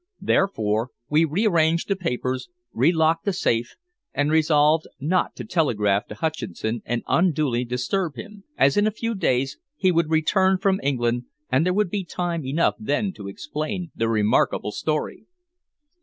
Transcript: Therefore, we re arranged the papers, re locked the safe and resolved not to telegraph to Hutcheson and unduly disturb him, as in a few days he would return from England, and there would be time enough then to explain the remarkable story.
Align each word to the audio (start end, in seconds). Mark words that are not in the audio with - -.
Therefore, 0.23 0.89
we 1.11 1.25
re 1.25 1.45
arranged 1.45 1.87
the 1.87 1.95
papers, 1.95 2.49
re 2.73 2.91
locked 2.91 3.23
the 3.23 3.33
safe 3.33 3.75
and 4.15 4.31
resolved 4.31 4.87
not 4.99 5.35
to 5.35 5.45
telegraph 5.45 6.07
to 6.07 6.15
Hutcheson 6.15 6.81
and 6.85 7.03
unduly 7.07 7.63
disturb 7.65 8.15
him, 8.15 8.43
as 8.57 8.77
in 8.77 8.87
a 8.87 8.97
few 8.97 9.13
days 9.13 9.59
he 9.75 9.91
would 9.91 10.09
return 10.09 10.57
from 10.57 10.79
England, 10.81 11.25
and 11.51 11.67
there 11.67 11.73
would 11.75 11.91
be 11.91 12.03
time 12.03 12.43
enough 12.43 12.73
then 12.79 13.13
to 13.13 13.27
explain 13.27 13.91
the 13.95 14.09
remarkable 14.09 14.71
story. 14.71 15.27